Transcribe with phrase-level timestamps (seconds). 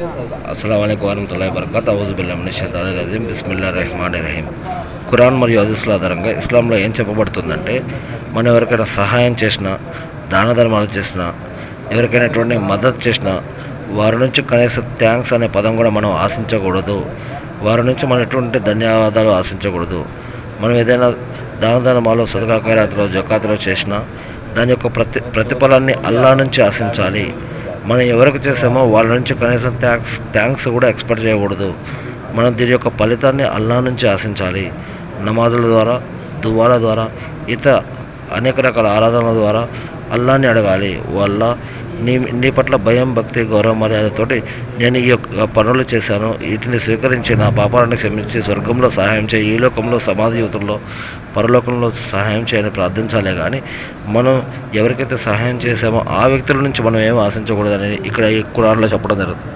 [0.00, 4.46] అస్సలం అయికు వరహతుల్లా వరకత్ అవుజు బిల్లామిషాని రజీం బిస్మిల్లా రెహమాన్ రహీం
[5.10, 7.74] ఖురాన్ మరియు హదీసుల ఆధారంగా ఇస్లాంలో ఏం చెప్పబడుతుందంటే
[8.34, 9.72] మనం ఎవరికైనా సహాయం చేసినా
[10.32, 11.26] దాన ధర్మాలు చేసినా
[11.94, 13.34] ఎవరికైనా ఎటువంటి మద్దతు చేసినా
[13.98, 16.98] వారి నుంచి కనీసం థ్యాంక్స్ అనే పదం కూడా మనం ఆశించకూడదు.
[17.66, 20.00] వారి నుంచి మనం ఎటువంటి ధన్యవాదాలు ఆశించకూడదు.
[20.60, 21.08] మనం ఏదైనా
[21.62, 23.98] దాన ధర్మాలు సదకా ఖైరాతులో జకాతులో చేసినా
[24.56, 27.26] దాని యొక్క ప్రతి ప్రతిఫలాన్ని అల్లా నుంచి ఆశించాలి.
[27.88, 31.68] మనం ఎవరికి చేసామో వాళ్ళ నుంచి కనీసం థ్యాంక్స్ థ్యాంక్స్ కూడా ఎక్స్పెక్ట్ చేయకూడదు.
[32.34, 34.64] మనం దీని యొక్క ఫలితాన్ని అల్లా నుంచి ఆశించాలి.
[35.24, 35.94] నమాజుల ద్వారా
[36.40, 37.06] దువాల ద్వారా
[37.48, 37.76] ఇతర
[38.36, 39.62] అనేక రకాల ఆరాధనల ద్వారా
[40.12, 40.92] అల్లాన్ని అడగాలి.
[41.16, 41.42] వల్ల
[42.06, 44.38] నీ నీ పట్ల భయం భక్తి గౌరవ మర్యాదతోటి
[44.80, 46.28] నేను ఈ యొక్క పనులు చేశాను.
[46.42, 50.76] వీటిని స్వీకరించి నా పాపాలను క్షమించి స్వర్గంలో సహాయం చేయి ఈ లోకంలో సమాధి యువతంలో
[51.36, 53.60] పరలోకంలో సహాయం చేయని ప్రార్థించాలే కానీ
[54.16, 54.34] మనం
[54.80, 59.54] ఎవరికైతే సహాయం చేశామో ఆ వ్యక్తుల నుంచి మనం ఏం ఆశించకూడదని ఇక్కడ ఈ కురాన్లో చెప్పడం జరుగుతుంది.